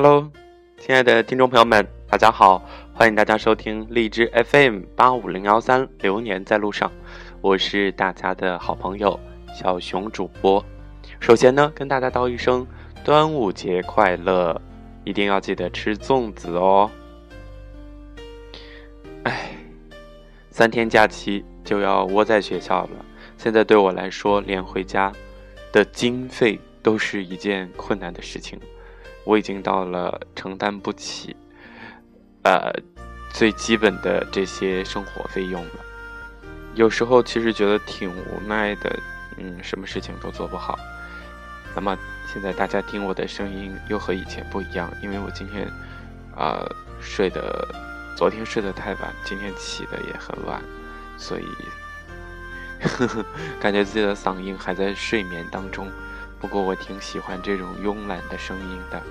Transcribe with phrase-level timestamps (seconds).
[0.00, 0.30] Hello，
[0.76, 6.88] 亲爱的听众朋友们，大家好，欢迎大家收听荔枝 FM 八五零幺三《流年在路上》，
[7.40, 9.18] 我是大家的好朋友
[9.52, 10.64] 小熊主播。
[11.18, 12.64] 首先呢，跟大家道一声
[13.02, 14.62] 端午节快乐，
[15.02, 16.88] 一定要记得吃粽子哦。
[19.24, 19.50] 哎，
[20.52, 23.04] 三天假期就要窝在学校了，
[23.36, 25.12] 现在对我来说，连回家
[25.72, 28.60] 的经费都是一件困难的事情。
[29.28, 31.36] 我已经到了承担不起，
[32.44, 32.72] 呃，
[33.30, 35.84] 最基本的这些生活费用了。
[36.74, 38.98] 有时候其实觉得挺无奈的，
[39.36, 40.78] 嗯，什么事情都做不好。
[41.76, 41.94] 那么
[42.32, 45.68] 现在大家听我的声音又和以前不一样，因为我今天
[46.34, 46.66] 啊
[46.98, 47.68] 睡的，
[48.16, 50.62] 昨天睡得太晚，今天起的也很晚，
[51.18, 51.44] 所以
[52.80, 53.22] 呵 呵
[53.60, 55.86] 感觉自己的嗓音还在睡眠当中。
[56.40, 59.02] 不过我挺喜欢这种慵懒的声音的。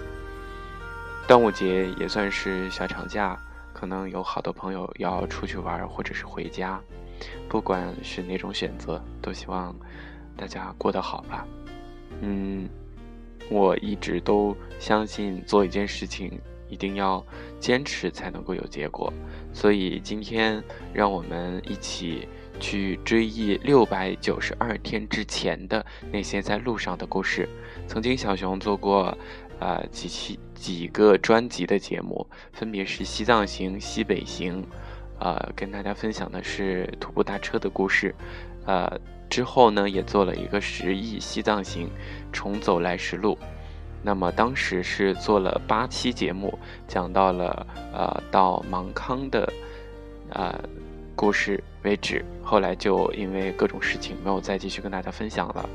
[1.28, 3.38] 端午节也算是小长假，
[3.73, 6.80] 可能有好多朋友要出去玩或者是回家。
[7.50, 9.75] 不管是哪种选择，都希望
[10.38, 11.45] 大家过得好吧。
[12.22, 12.70] 嗯，
[13.50, 16.39] 我一直都相信做一件事情
[16.70, 17.22] 一定要
[17.59, 19.11] 坚持才能够有结果，
[19.53, 22.28] 所以今天让我们一起。
[22.59, 27.47] 去追忆六百九十二天之前的那些在路上的故事。
[27.88, 29.17] 曾经小熊做过，
[29.59, 34.64] 呃几期几个专辑的节目，分别是西藏行、西北行，
[35.19, 38.14] 呃跟大家分享的是徒步搭车的故事。
[38.66, 38.99] 呃
[39.30, 41.89] 之后呢，也做了一个十亿西藏行，
[42.31, 43.38] 重走来时路。
[44.03, 49.52] 那么当时是做了八期节目，讲到了呃到芒康的，
[50.30, 50.53] 呃。
[51.17, 55.67] 故事为止，后来就因为各种事情没有再继续跟大家分享了。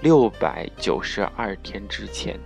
[0.00, 2.38] 六百九十二天之前，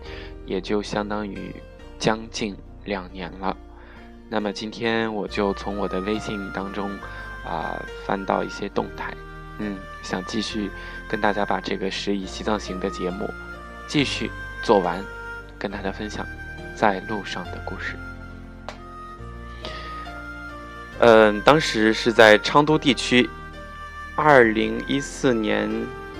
[0.46, 1.54] 也就相当于
[1.98, 3.54] 将近两年了。
[4.30, 6.90] 那么今天我就从我的微信当中
[7.44, 9.14] 啊翻到一些动态，
[9.58, 10.70] 嗯，想继续
[11.06, 13.28] 跟大家把这个十亿西藏行的节目
[13.86, 14.30] 继续
[14.62, 15.04] 做完，
[15.58, 16.26] 跟大家分享
[16.74, 17.94] 在路上的故事。
[20.98, 23.28] 嗯，当时是在昌都地区，
[24.14, 25.70] 二零一四年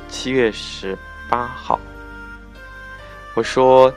[0.07, 0.97] 七月十
[1.31, 1.81] 八号。
[3.35, 3.93] 我说，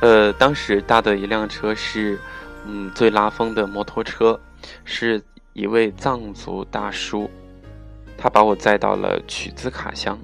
[0.00, 2.18] 呃，当时搭的一辆车是，
[2.66, 4.38] 嗯，最拉风的摩托车，
[4.84, 5.22] 是
[5.54, 7.30] 一位藏族大叔，
[8.18, 10.18] 他把我载到了曲子卡乡，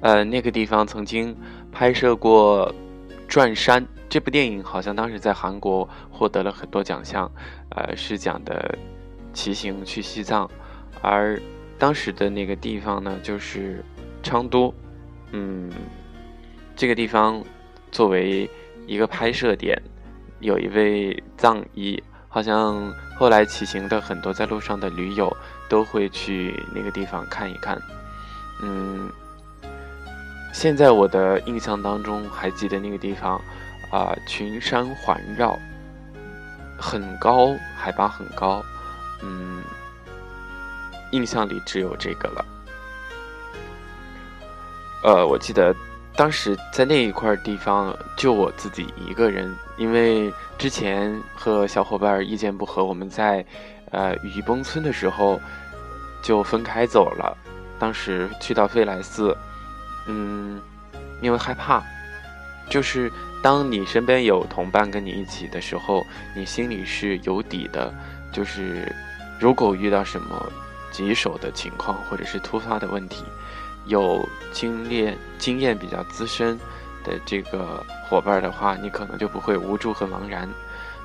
[0.00, 1.36] 呃，那个地方曾经
[1.70, 2.74] 拍摄过
[3.28, 7.30] 《转山》这部电影，好像当时在韩国获得了很多奖项，
[7.70, 8.76] 呃，是讲的。
[9.32, 10.50] 骑行去西藏，
[11.00, 11.40] 而
[11.78, 13.84] 当时的那个地方呢，就是
[14.22, 14.72] 昌都。
[15.32, 15.70] 嗯，
[16.76, 17.42] 这个地方
[17.90, 18.48] 作为
[18.86, 19.80] 一个拍摄点，
[20.40, 25.34] 有一位藏医，好像后来骑行的很多在路上的驴友
[25.68, 27.80] 都会去那个地方看一看。
[28.62, 29.10] 嗯，
[30.52, 33.40] 现在我的印象当中还记得那个地方，
[33.90, 35.58] 啊，群山环绕，
[36.78, 38.62] 很高，海拔很高。
[39.22, 39.62] 嗯，
[41.12, 42.44] 印象里只有这个了。
[45.04, 45.74] 呃，我记得
[46.14, 53.44] 当时在那一块地方就我自己一个人，因为之前和小伙伴意见不合，我们在
[53.90, 55.40] 呃雨崩村的时候
[56.22, 57.36] 就分开走了。
[57.78, 59.36] 当时去到飞来寺，
[60.06, 60.60] 嗯，
[61.20, 61.82] 因为害怕，
[62.70, 63.10] 就是
[63.42, 67.92] 当你身边有同伴跟你一起的时候，你心里是有底的，
[68.32, 68.94] 就是。
[69.42, 70.52] 如果遇到什么
[70.92, 73.24] 棘手的情况，或者是突发的问题，
[73.86, 76.56] 有经验经验比较资深
[77.02, 80.48] 的这个伙伴的话，你可能就不会无助和茫然。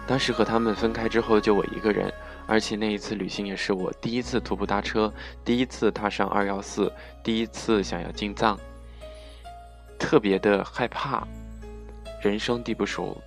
[0.06, 2.14] 当时和他们分开之后，就我一个人，
[2.46, 5.12] 而且那一次旅行也是我第一次徒步搭车，
[5.44, 6.94] 第一次踏上二幺四，
[7.24, 8.56] 第一次想要进藏，
[9.98, 11.28] 特别的害怕，
[12.22, 13.20] 人生地不熟。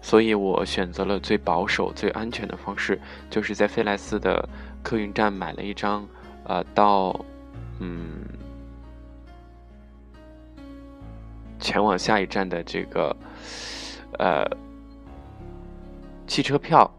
[0.00, 4.48] 所以我选择了最保守、最安全的方式，就是在费莱斯的
[4.82, 6.08] 客运站买了一张，
[6.44, 7.24] 呃，到，
[7.80, 8.24] 嗯，
[11.58, 13.14] 前往下一站的这个，
[14.18, 14.48] 呃，
[16.26, 16.90] 汽车票，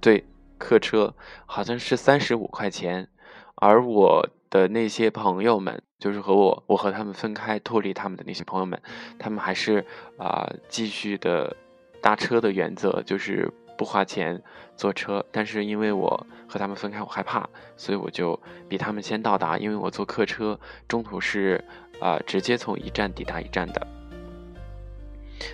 [0.00, 0.24] 对，
[0.58, 1.14] 客车
[1.46, 3.08] 好像是三十五块钱，
[3.54, 8.82] 而我的那些朋友们，就是和我，我和他们分开脱离他们的那些朋友们，
[9.18, 9.86] 他们还是
[10.18, 11.56] 啊继续的。
[12.00, 14.42] 搭车的原则就是不花钱
[14.76, 19.58] 坐车，但是因为我和他们分开，我害怕，所以我就比他们先到达。
[19.58, 21.62] 因为我坐客车，中途是
[22.00, 23.86] 啊直接从一站抵达一站的。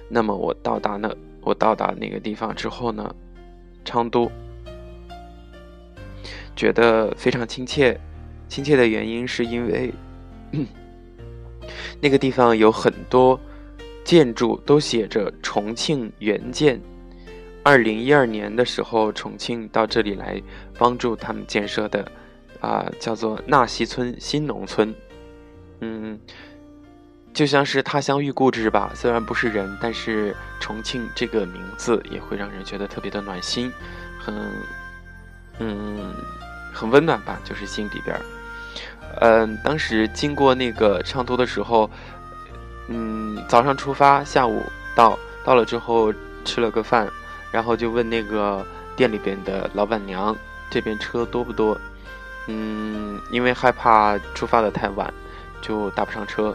[0.08, 3.14] 那么我到达那我到达那个地方之后呢，
[3.84, 4.30] 昌都
[6.56, 7.98] 觉得非常亲切。
[8.48, 9.92] 亲切的原因是因为
[12.00, 13.40] 那个地方有很多
[14.04, 16.80] 建筑都写着“重庆援建”。
[17.64, 20.40] 二零一二年的时候，重庆到这里来
[20.78, 22.06] 帮助他们建设的，
[22.60, 24.94] 啊，叫做纳西村新农村。
[25.80, 26.18] 嗯，
[27.32, 28.92] 就像是他乡遇故知吧。
[28.94, 33.72] 虽然不是人，但是重庆这个名字也会让人觉得特别的暖心，
[34.18, 34.34] 很，
[35.58, 36.14] 嗯，
[36.70, 38.20] 很温暖吧，就是心里边儿。
[39.20, 41.90] 嗯，当时经过那个昌都的时候，
[42.88, 44.62] 嗯，早上出发，下午
[44.94, 46.12] 到，到了之后
[46.44, 47.08] 吃了个饭。
[47.52, 48.66] 然后就问那个
[48.96, 50.36] 店里边的老板娘，
[50.68, 51.78] 这边车多不多？
[52.48, 55.14] 嗯，因为害怕出发的太晚，
[55.62, 56.52] 就搭不上车，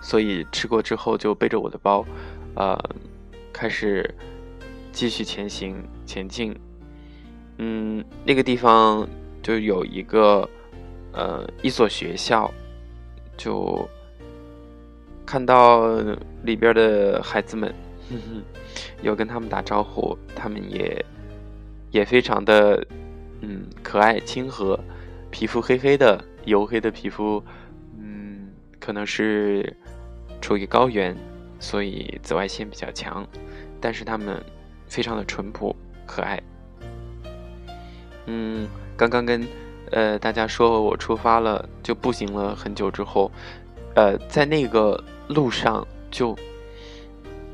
[0.00, 2.02] 所以吃过之后就背着我的包，
[2.54, 2.82] 呃，
[3.52, 4.14] 开始
[4.90, 6.58] 继续前行前进。
[7.58, 9.06] 嗯，那个地方
[9.42, 10.48] 就有一个
[11.12, 12.50] 呃一所学校，
[13.36, 13.86] 就
[15.28, 15.86] 看到
[16.42, 17.74] 里边的孩子们。
[18.10, 18.42] 哼哼，
[19.02, 21.04] 有跟他们打招呼，他们也
[21.90, 22.82] 也非常的
[23.42, 24.80] 嗯可爱亲和，
[25.30, 27.44] 皮肤黑黑的，黝黑的皮肤，
[27.98, 28.48] 嗯，
[28.80, 29.76] 可能是
[30.40, 31.14] 处于高原，
[31.60, 33.26] 所以紫外线比较强，
[33.78, 34.42] 但是他们
[34.86, 35.76] 非常的淳朴
[36.06, 36.42] 可爱。
[38.24, 38.66] 嗯，
[38.96, 39.46] 刚刚跟
[39.90, 43.30] 呃大家说我出发了，就步行了很久之后，
[43.94, 46.36] 呃，在那个路上就。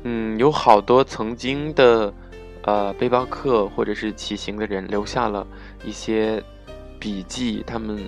[0.07, 2.13] 嗯，有好多曾经的，
[2.61, 5.47] 呃，背包客或者是骑行的人留下了
[5.83, 6.43] 一些
[6.99, 7.99] 笔记，他们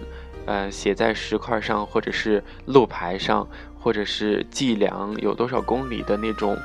[0.45, 3.47] 呃写在石块上，或者是路牌上，
[3.79, 6.55] 或者是计量有多少公里的那种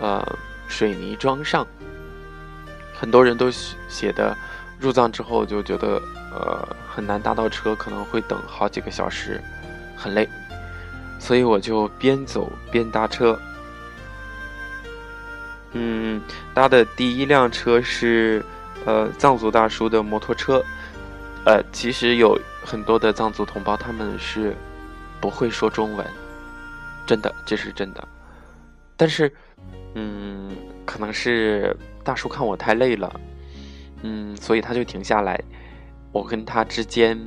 [0.00, 0.26] 呃
[0.66, 1.64] 水泥桩上。
[2.92, 3.48] 很多人都
[3.88, 4.36] 写的，
[4.80, 6.02] 入藏之后就觉得
[6.32, 9.40] 呃很难搭到车，可能会等好几个小时，
[9.96, 10.28] 很累，
[11.24, 13.38] 所以我就边走边搭车。
[15.72, 16.20] 嗯，
[16.52, 18.44] 搭的第一辆车是，
[18.84, 20.62] 呃，藏族大叔的摩托车。
[21.46, 24.54] 呃，其实有很多的藏族同胞，他们是
[25.18, 26.06] 不会说中文，
[27.06, 28.06] 真的，这是真的。
[28.94, 29.32] 但是，
[29.94, 30.54] 嗯，
[30.84, 33.20] 可能是大叔看我太累了，
[34.02, 35.42] 嗯，所以他就停下来。
[36.12, 37.18] 我跟他之间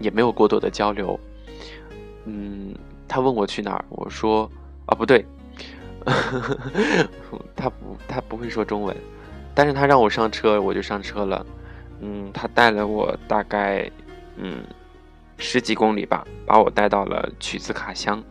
[0.00, 1.20] 也没有过多的交流。
[2.24, 2.74] 嗯，
[3.12, 4.50] 他问我去哪儿，我说
[4.86, 5.22] 啊，不对。
[7.54, 8.96] 他不，他不会说中文，
[9.54, 11.44] 但是他让我上车，我就上车了。
[12.00, 13.90] 嗯，他带了我大概
[14.36, 14.64] 嗯
[15.36, 18.24] 十几公里吧，把我带到了曲子卡乡。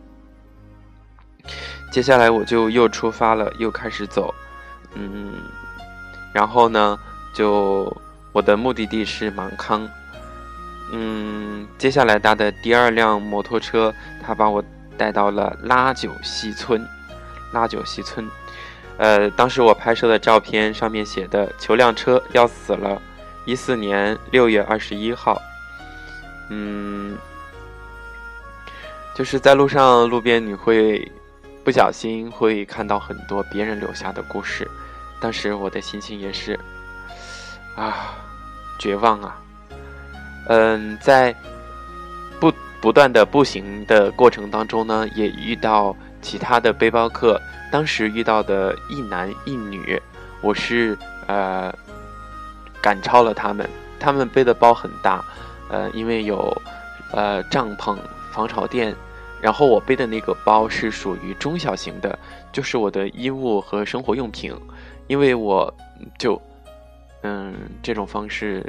[1.92, 4.34] 接下来我就又出发了，又开始走。
[4.94, 5.34] 嗯，
[6.34, 6.98] 然后呢，
[7.32, 7.96] 就
[8.32, 9.88] 我的目的地是芒康。
[10.92, 13.92] 嗯，接下来搭的第二辆摩托车，
[14.22, 14.62] 他把我
[14.96, 16.86] 带到了拉九溪村。
[17.52, 18.26] 拉九溪村，
[18.96, 22.98] 呃，当时我拍摄的照片上面写的“求辆车要死了”，
[23.44, 25.38] 一四年六月二十一号，
[26.48, 27.14] 嗯，
[29.14, 31.12] 就是在路上路边你会
[31.62, 34.66] 不小心会看到很多别人留下的故事，
[35.20, 36.58] 当时我的心情也是
[37.76, 38.14] 啊，
[38.78, 39.41] 绝望啊，
[40.48, 41.34] 嗯，在
[42.40, 45.96] 不不断的步行的过程当中呢，也遇到。
[46.24, 47.36] 其他的背包客
[47.72, 50.00] 当时遇到的一男一女，
[50.40, 50.96] 我是
[51.26, 51.74] 呃
[52.80, 53.68] 赶超了他们。
[53.98, 55.20] 他们背的包很大，
[55.68, 56.56] 呃，因为有
[57.10, 57.98] 呃帐篷、
[58.30, 58.94] 防潮垫。
[59.40, 62.16] 然后我背的那个包是属于中小型的，
[62.52, 64.54] 就是我的衣物和生活用品。
[65.08, 65.74] 因为我
[66.16, 66.40] 就
[67.22, 68.64] 嗯这种方式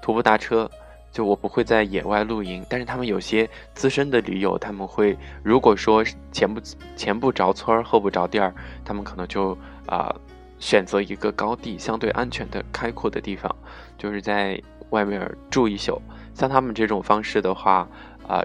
[0.00, 0.66] 徒步搭车。
[1.12, 6.60] 就我不会在野外露营，但是他们有些资深的驴友，他们会如果说前不
[6.96, 10.14] 前不着村儿后不着店儿，他们可能就啊
[10.58, 13.54] 选择一个高地相对安全的开阔的地方，
[13.98, 16.00] 就是在外面住一宿。
[16.34, 17.88] 像他们这种方式的话，
[18.26, 18.44] 啊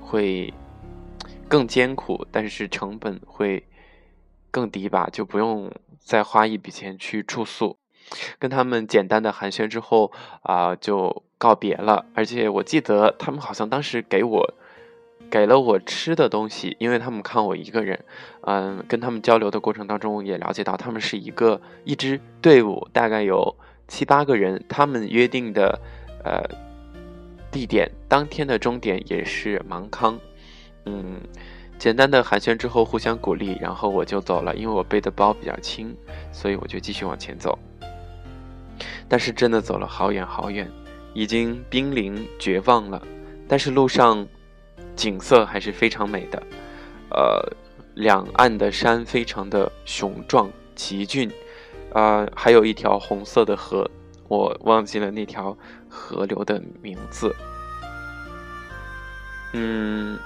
[0.00, 0.52] 会
[1.48, 3.64] 更艰苦，但是成本会
[4.50, 7.78] 更低吧，就不用再花一笔钱去住宿。
[8.38, 12.06] 跟他们简单的寒暄之后啊，就告别了。
[12.14, 14.54] 而且我记得他们好像当时给我
[15.30, 18.02] 给了我吃的东西，因为他们看我一个人。
[18.46, 23.54] 嗯，跟他们交流的过程当中也了解到，他们是一个一支队伍，大概有
[23.86, 24.64] 七八个人。
[24.68, 25.78] 他们约定的
[26.24, 26.40] 呃
[27.50, 30.18] 地点，当天的终点也是芒康。
[30.86, 31.20] 嗯，
[31.78, 35.94] 简单的寒暄之后，互相鼓励，然后我就走了，因为我背的包比较轻，
[36.32, 37.58] 所以我就继续往前走。
[39.08, 40.70] 但是真的走了好远好远，
[41.14, 43.00] 已经濒临绝望了。
[43.48, 44.26] 但是路上
[44.94, 46.42] 景色还是非常美的，
[47.10, 47.56] 呃，
[47.94, 51.30] 两岸的山非常的雄壮奇峻，
[51.92, 53.90] 啊，还有一条红色的河，
[54.28, 55.56] 我忘记了那条
[55.88, 57.34] 河流的名字。
[59.52, 60.18] 嗯，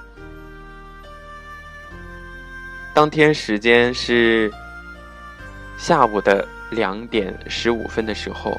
[2.94, 4.50] 当天时间是
[5.76, 8.58] 下午的两点十五分的时候，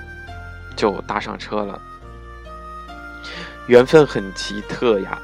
[0.75, 1.81] 就搭上车了。
[3.69, 5.21] 缘分很奇特呀，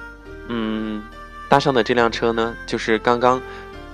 [0.49, 1.01] 嗯，
[1.49, 3.41] 搭上的这辆车呢，就是刚刚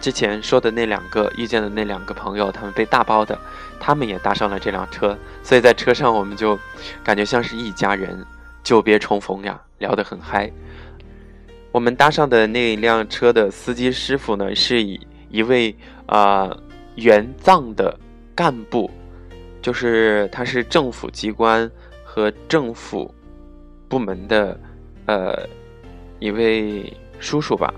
[0.01, 3.39] 之前说的那两个遇见的那两个朋友，他们背大包的，
[3.79, 6.59] 他们也搭上了这辆车，所以在车上我们就
[7.01, 8.25] 感觉像是一家人，
[8.61, 10.51] 久别重逢呀，聊得很嗨。
[11.71, 15.73] 我们搭上的那辆车的司机师傅呢，是以一位
[16.07, 16.53] 啊
[16.95, 17.97] 援藏的
[18.35, 18.91] 干部，
[19.61, 21.71] 就是他是政府机关
[22.03, 23.15] 和政府。
[23.91, 24.57] 部门的，
[25.05, 25.37] 呃，
[26.17, 27.73] 一位叔叔吧，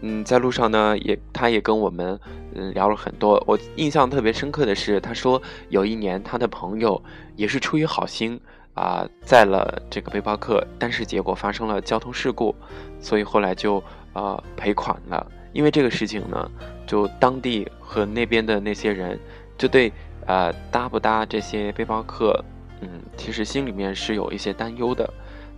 [0.00, 2.18] 嗯，在路上呢，也他也跟我们
[2.54, 3.42] 嗯聊了很多。
[3.46, 7.00] 我印象特别深刻的是，他说有一年他的朋友
[7.36, 8.40] 也是出于好心
[8.72, 12.54] 啊载了这个背包客，但是结果发生了交通事故，
[12.98, 15.30] 所以后来就呃赔款了。
[15.52, 16.50] 因为这个事情呢，
[16.86, 19.20] 就当地和那边的那些人
[19.58, 19.92] 就对
[20.24, 22.42] 呃搭不搭这些背包客。
[22.82, 25.08] 嗯，其实心里面是有一些担忧的，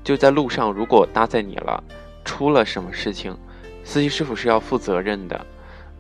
[0.05, 1.83] 就在路上，如果搭载你了，
[2.23, 3.35] 出了什么事情，
[3.83, 5.47] 司机师傅是要负责任的。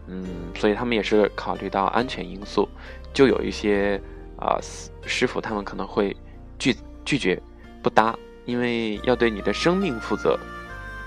[0.06, 0.22] 嗯，
[0.54, 2.68] 所以他们也是考虑到安全因素，
[3.14, 3.98] 就有一些
[4.36, 4.58] 啊
[5.06, 6.14] 师傅他们可能会
[6.58, 6.76] 拒
[7.06, 7.40] 拒绝
[7.82, 8.14] 不搭，
[8.44, 10.38] 因为要对你的生命负责，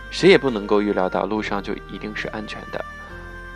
[0.10, 2.86] 谁也不能够预料到路上就一定是安全的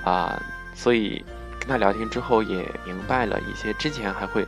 [0.04, 0.40] 啊。
[0.76, 1.26] 所以
[1.60, 4.44] 跟他聊天之后也明白了一些，之前还会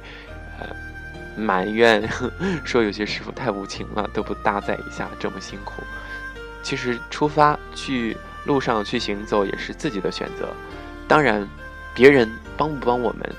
[0.59, 0.92] 呃。
[1.35, 2.07] 埋怨
[2.63, 5.83] 说有些师傅太无情了，都不搭载一下这么辛苦。
[6.61, 10.49] 其实出发去路上去行走也是自己的选择，
[11.07, 11.47] 当然
[11.93, 13.35] 别人帮不帮我们，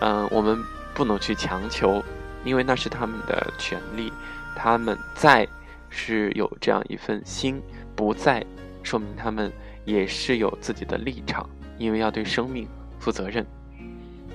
[0.00, 0.62] 嗯，我们
[0.94, 2.04] 不能去强求，
[2.44, 4.12] 因为那是他们的权利。
[4.54, 5.46] 他们在
[5.90, 7.62] 是有这样一份心，
[7.94, 8.44] 不在
[8.82, 9.52] 说明他们
[9.84, 12.66] 也是有自己的立场，因为要对生命
[12.98, 13.46] 负责任。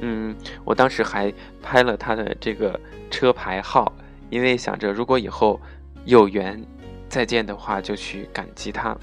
[0.03, 1.31] 嗯，我当时还
[1.62, 2.79] 拍了他的这个
[3.12, 3.93] 车牌号，
[4.31, 5.62] 因为想着如果以后
[6.05, 6.60] 有缘
[7.08, 8.98] 再见的话，就去感激他。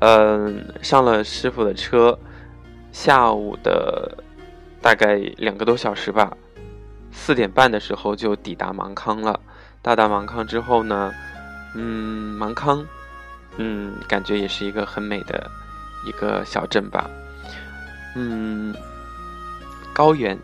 [0.00, 2.18] 嗯，上了师傅的车，
[2.90, 4.18] 下午的
[4.82, 6.36] 大概两个多小时吧，
[7.12, 9.38] 四点半的时候就抵达芒康了。
[9.80, 11.14] 到达芒康之后呢，
[11.76, 12.84] 嗯，芒康，
[13.58, 15.48] 嗯，感觉也是一个很美的
[16.04, 17.08] 一个小镇吧，
[18.16, 18.74] 嗯。
[19.92, 20.38] 高原，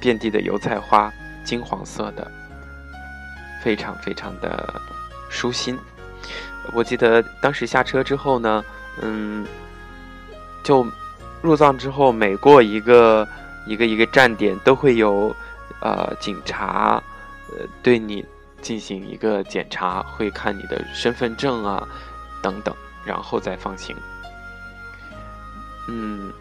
[0.00, 1.12] 遍地的油菜花，
[1.44, 2.30] 金黄色的，
[3.62, 4.80] 非常非常的
[5.28, 5.78] 舒心。
[6.72, 8.64] 我记得当时下车之后呢，
[9.02, 9.46] 嗯，
[10.62, 10.86] 就
[11.42, 13.26] 入藏之后，每过一个
[13.66, 15.34] 一个一个站点，都会有
[15.80, 17.02] 呃警察
[17.50, 18.24] 呃对你
[18.62, 21.86] 进行一个检查，会看你的身份证啊
[22.42, 22.74] 等等，
[23.04, 23.96] 然后再放行。
[25.88, 26.32] 嗯。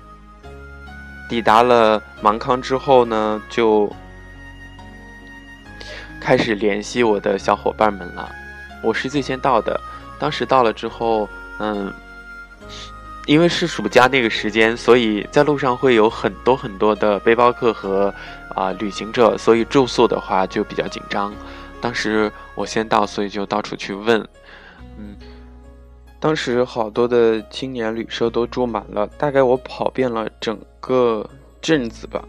[1.29, 3.91] 抵达了芒康之后呢，就
[6.21, 8.29] 开始联系我的小伙伴们了。
[8.81, 9.79] 我是最先到的，
[10.19, 11.27] 当时到了之后，
[11.59, 11.91] 嗯，
[13.25, 18.13] 因为是暑假那个时间，所以在路上会有很多很多的背包客和
[18.53, 21.33] 啊旅行者，所以住宿的话就比较紧张。
[21.81, 24.19] 当时我先到，所以就到处去问，
[24.97, 25.15] 嗯。
[26.23, 31.29] 当时好多的青年旅社都住满了，大概我跑遍了整个
[31.61, 32.25] 镇子吧。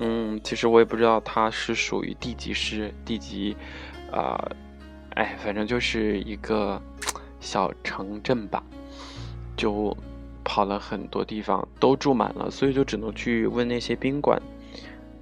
[0.00, 3.56] 嗯，其实我也不知道它是属于地级市、地级，
[4.10, 4.44] 啊，
[5.10, 6.82] 哎，反正就是一个
[7.38, 8.60] 小城镇吧。
[9.56, 9.96] 就
[10.42, 14.42] 跑了很多地方，都住满了，所以就只能去问那些宾馆。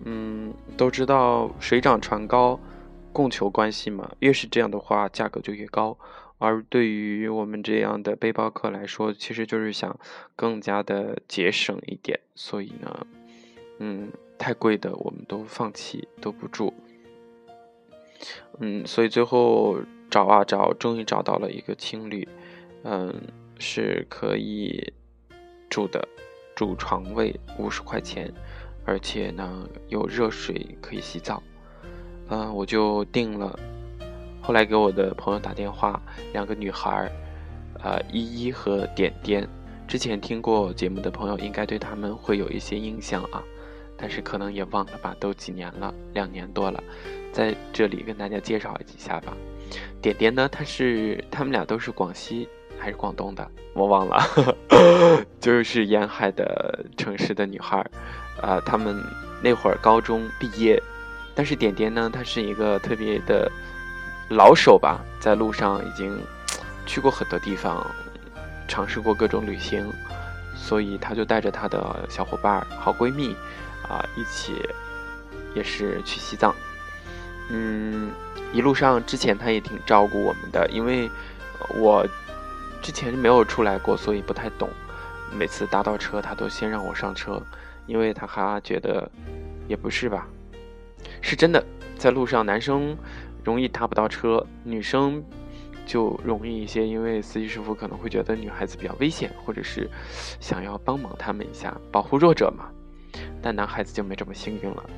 [0.07, 2.59] 嗯，都知道水涨船高，
[3.13, 5.95] 供求关系嘛，越是这样的话，价格就越高。
[6.41, 10.01] 而对于我们这样的背包客来说，其实就是想
[10.35, 13.07] 更加的节省一点，所以呢，
[13.79, 16.73] 嗯，太贵的我们都放弃，都不住。
[18.59, 19.81] 嗯，所以最后
[20.11, 22.27] 找啊找，终于找到了一个青旅，
[22.85, 23.15] 嗯，
[23.59, 24.95] 是可以
[25.69, 26.09] 住的，
[26.57, 28.33] 主床位五十块钱，
[28.87, 31.43] 而且呢有热水可以洗澡，
[32.29, 33.59] 嗯，我就定了。
[34.41, 36.01] 后来给我的朋友打电话，
[36.33, 37.13] 两个女孩儿，
[37.83, 39.47] 呃依依和点点。
[39.87, 43.43] 之前听过节目的朋友应该对他们会有一些印象啊，
[43.97, 46.83] 但是可能也忘了吧，都几年了，两年多了，
[47.33, 49.37] 在这里跟大家介绍一下吧。
[50.01, 54.23] 点点呢，她是他们俩都是广西还是广东的，我忘了，
[55.41, 57.91] 就是沿海的城市的女孩儿，
[58.41, 58.97] 啊，他们
[59.43, 60.81] 那会儿高中毕业，
[61.35, 63.51] 但是点点呢，她是一个特别的
[64.31, 66.17] 老手吧，在路上已经
[66.87, 67.85] 去过很多地方。
[68.69, 69.85] 尝试过各种旅行，
[70.55, 73.35] 所以她就带着她的小伙伴、好闺蜜，
[73.89, 74.65] 啊，一起
[75.53, 76.55] 也是去西藏。
[77.51, 78.13] 嗯，
[78.53, 81.11] 一路上之前她也挺照顾我们的，因为
[81.75, 82.07] 我
[82.81, 84.69] 之前没有出来过，所以不太懂。
[85.37, 87.43] 每次搭到车，她都先让我上车，
[87.87, 89.11] 因为她还觉得
[89.67, 90.29] 也不是吧，
[91.21, 91.61] 是真的，
[91.99, 92.97] 在路上男生
[93.45, 95.23] 容易搭不到车，女生。
[95.87, 99.91] 就容易一些，因为司机师傅可能会觉得女孩子比较危险，或者是
[100.39, 102.67] 想要帮忙他们一下，保护弱者嘛。
[103.43, 104.91] 但男孩子就没这么幸运了。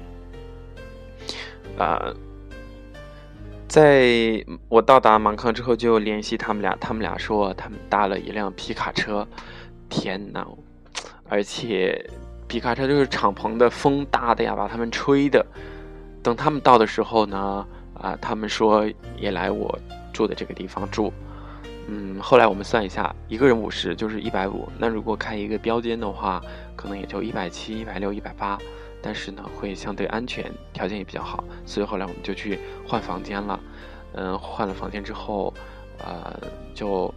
[1.79, 2.15] 呃，
[3.67, 9.27] 在我到达芒康之后，就联系他们俩，他们俩说他们搭了一辆皮卡车。
[9.89, 10.47] 天呐，
[11.27, 12.07] 而且
[12.47, 15.47] 皮卡车就是敞篷的，风大的呀，把他们吹的。
[16.23, 17.67] 等他们到的时候呢，
[18.03, 18.85] 啊，他们说
[19.17, 19.79] 也来我。
[20.13, 21.11] 住的这个地方住，
[21.89, 24.69] 嗯，后来我们算一下，一个人五十就是一百五。
[24.77, 26.39] 那如果开一个标间的话，
[26.77, 28.59] 可能也就一百七、一百六、一百八，
[29.01, 31.43] 但是呢，会相对安全，条件也比较好。
[31.65, 33.59] 所以后来我们就去换房间了。
[34.13, 35.55] 嗯，换了房间之后，
[36.05, 36.39] 呃，
[36.75, 37.13] 就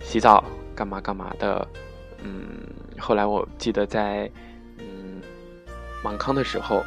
[0.00, 0.42] 洗澡
[0.74, 1.68] 干嘛干嘛的。
[2.22, 2.40] 嗯，
[2.98, 4.30] 后来我记得在
[4.78, 5.20] 嗯
[6.02, 6.82] 芒康的时候，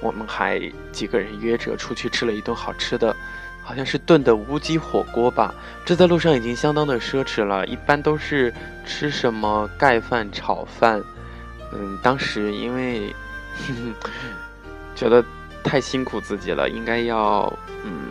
[0.00, 0.60] 我们还
[0.92, 3.14] 几个人约着出去吃了一顿好吃的。
[3.62, 7.66] 好像是炖的乌鸡火锅吧，这在路上已经相当的奢侈了。
[7.66, 8.50] 一般都是
[8.86, 11.04] 吃什么盖饭、炒饭。
[11.74, 13.14] 嗯，当时因为
[14.96, 15.22] 觉得
[15.62, 17.52] 太辛苦自己了，应该要
[17.84, 18.08] 嗯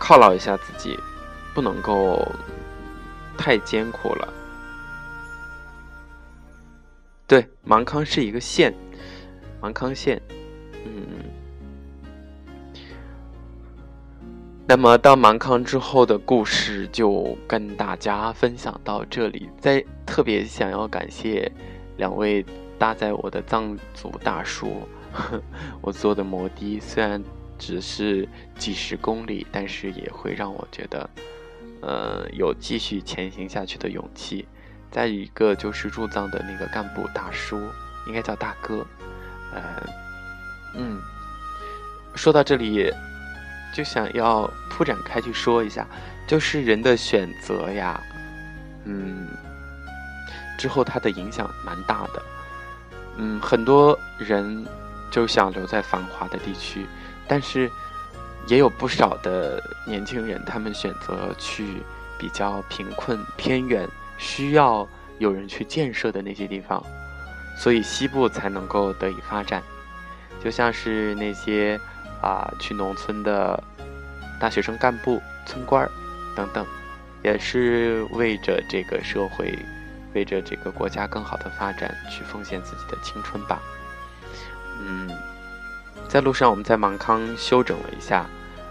[0.00, 0.98] 犒劳一下自己，
[1.54, 2.34] 不能够
[3.38, 4.28] 太艰苦了。
[7.28, 8.74] 对，芒康是一个县，
[9.62, 10.20] 芒康县。
[10.84, 11.06] 嗯
[14.66, 19.48] 那么到芒康之后的故事就跟大家分享到这里。
[19.58, 21.50] 在特别想要感谢
[21.98, 22.44] 两位
[22.78, 24.82] 搭载我的藏族大叔，
[25.82, 27.22] 我坐的摩的虽然
[27.58, 31.10] 只是几十公里，但是也会让我觉得，
[31.82, 34.46] 呃，有继续前行下去的勇气。
[34.90, 37.60] 再一个就是入藏的那个干部大叔，
[38.06, 38.86] 应该叫大哥，
[39.52, 39.62] 呃，
[40.74, 41.00] 嗯，
[42.14, 42.92] 说到这里。
[43.74, 45.86] 就想要铺展开去说一下，
[46.26, 47.98] 就是人的选择呀，
[48.84, 49.26] 嗯，
[50.58, 52.22] 之后它的影响蛮大的，
[53.16, 54.62] 嗯，很多人
[55.10, 56.84] 就想留在繁华的地区，
[57.26, 57.70] 但是
[58.46, 61.82] 也有不少的年轻人，他们选择去
[62.18, 63.88] 比较贫困、偏远、
[64.18, 64.86] 需要
[65.18, 66.84] 有人去建设的那些地方，
[67.56, 69.62] 所以西部才能够得以发展，
[70.42, 71.80] 就像是那些。
[72.22, 73.60] 啊，去农村的
[74.38, 75.90] 大学生、干部、村官儿
[76.36, 76.64] 等等，
[77.24, 79.58] 也是为着这个社会、
[80.14, 83.60] 为着这个国家更好的发展去奉献自己的青春吧。
[84.78, 85.10] 嗯，
[86.06, 88.24] 在路上，我们在芒康休整了一下，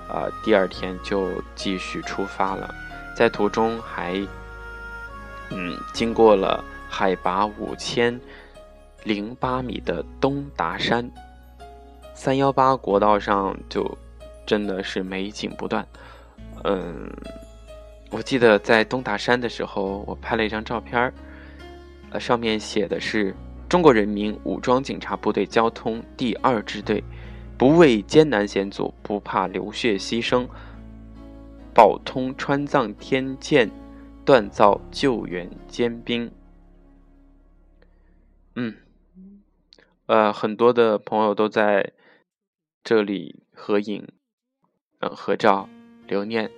[0.07, 2.73] 呃，第二天就继续出发了。
[3.13, 4.25] 在途中还，
[5.49, 8.17] 嗯，经过了海拔五千
[9.03, 11.09] 零八米的东达山。
[12.13, 13.97] 三幺八国道上就
[14.45, 15.87] 真的是美景不断，
[16.63, 17.09] 嗯，
[18.11, 21.13] 我记得在东达山的时候，我拍了一张照片儿，
[22.11, 23.33] 呃，上面写的是
[23.69, 27.03] “中国人民武装警察部队交通第二支队，
[27.57, 30.45] 不畏艰难险阻，不怕流血牺牲，
[31.73, 33.69] 保通川藏天堑，
[34.25, 36.29] 锻造救援尖兵。”
[38.55, 38.75] 嗯，
[40.11, 41.93] 呃，很多的朋友都在。
[42.83, 44.07] 这里合影，
[45.01, 45.69] 嗯，合照
[46.07, 46.49] 留念。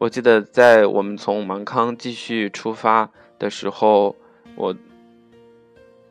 [0.00, 4.16] 我记得在我们从芒康继续出发的时候，
[4.56, 4.74] 我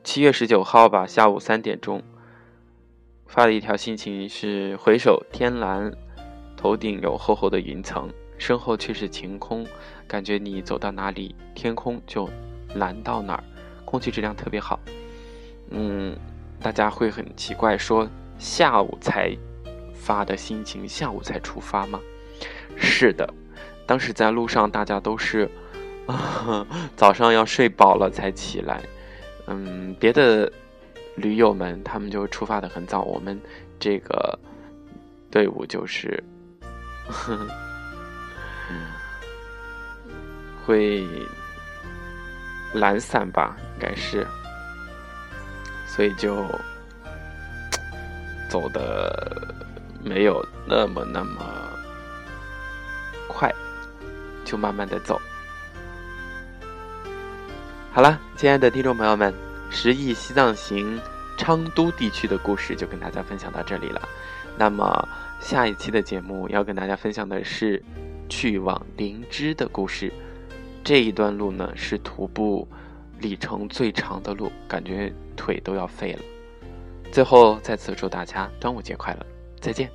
[0.04, 2.04] 七月十九号吧，下午三点钟
[3.26, 5.92] 发了一条心情是：回首天蓝，
[6.56, 9.66] 头顶有厚厚的云层，身后却是晴空，
[10.08, 12.30] 感觉你走到哪里，天空就
[12.76, 13.44] 蓝到哪儿，
[13.86, 14.80] 空气质量特别好。
[15.72, 16.16] 嗯，
[16.62, 18.08] 大家会很奇怪说。
[18.38, 19.38] 下午才
[19.94, 22.00] 发的心情，下午才出发吗？
[22.76, 23.32] 是的，
[23.86, 25.48] 当时在路上，大家都是
[26.98, 28.82] 早上要睡饱了才起来。
[29.46, 30.52] 嗯，别的
[31.18, 33.40] 驴友们他们就出发的很早，我们
[33.80, 34.40] 这个
[35.30, 36.24] 队伍就是
[40.66, 41.06] 会
[42.74, 44.26] 懒散吧，应该是，
[45.94, 46.48] 所以就
[48.50, 49.54] 走的
[50.02, 51.46] 没有那么那么
[53.28, 53.54] 快，
[54.46, 55.20] 就慢慢的走。
[57.92, 59.34] 好了，亲爱的听众朋友们，
[59.70, 60.98] 《十亿西藏行》
[61.38, 64.02] 昌都地区的故事就跟大家分享到这里了。
[64.58, 65.10] 那么
[65.42, 67.84] 下一期的节目要跟大家分享的是
[68.30, 70.10] 去往灵芝的故事。
[70.86, 72.66] 这一段路呢是徒步
[73.20, 76.20] 里程最长的路，感觉腿都要废了。
[77.12, 79.26] 最后再次祝大家端午节快乐，
[79.60, 79.90] 再见。